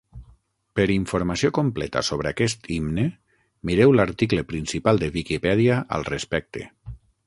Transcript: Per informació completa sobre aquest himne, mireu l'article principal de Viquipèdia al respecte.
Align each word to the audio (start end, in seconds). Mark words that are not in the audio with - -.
Per 0.79 0.85
informació 0.93 1.51
completa 1.57 2.03
sobre 2.07 2.31
aquest 2.31 2.67
himne, 2.77 3.07
mireu 3.73 3.97
l'article 3.99 4.49
principal 4.55 5.05
de 5.05 5.15
Viquipèdia 5.21 5.83
al 5.99 6.13
respecte. 6.15 6.71